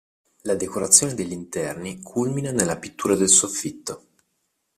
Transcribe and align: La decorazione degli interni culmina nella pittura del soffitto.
La 0.45 0.55
decorazione 0.55 1.13
degli 1.13 1.31
interni 1.31 2.01
culmina 2.01 2.49
nella 2.49 2.79
pittura 2.79 3.15
del 3.15 3.29
soffitto. 3.29 4.07